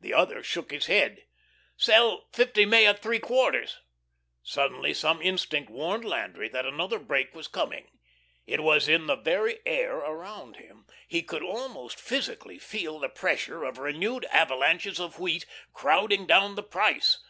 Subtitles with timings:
[0.00, 1.22] The other shook his head.
[1.76, 3.78] "'Sell fifty May at three quarters."
[4.42, 7.86] Suddenly some instinct warned Landry that another break was coming.
[8.44, 10.84] It was in the very air around him.
[11.06, 16.64] He could almost physically feel the pressure of renewed avalanches of wheat crowding down the
[16.64, 17.20] price.